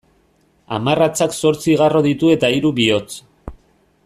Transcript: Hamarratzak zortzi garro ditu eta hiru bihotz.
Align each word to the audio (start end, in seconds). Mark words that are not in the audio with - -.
Hamarratzak 0.77 1.37
zortzi 1.43 1.77
garro 1.83 2.03
ditu 2.09 2.35
eta 2.39 2.53
hiru 2.57 2.73
bihotz. 2.81 3.11